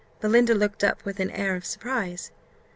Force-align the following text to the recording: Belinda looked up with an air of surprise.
Belinda 0.19 0.55
looked 0.55 0.83
up 0.83 1.05
with 1.05 1.19
an 1.19 1.29
air 1.29 1.53
of 1.53 1.63
surprise. 1.63 2.31